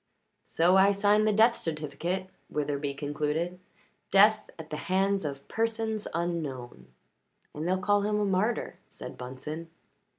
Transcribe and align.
"So 0.47 0.77
I 0.77 0.93
signed 0.93 1.27
the 1.27 1.31
death 1.31 1.55
certificate," 1.57 2.25
Witherbee 2.49 2.97
concluded. 2.97 3.59
"Death 4.09 4.49
at 4.57 4.71
the 4.71 4.77
hands 4.89 5.23
of 5.23 5.47
persons 5.47 6.07
unknown." 6.15 6.87
"And 7.53 7.67
they'll 7.67 7.77
call 7.77 8.01
him 8.01 8.19
a 8.19 8.25
martyr," 8.25 8.79
said 8.89 9.15
Bunsen. 9.15 9.69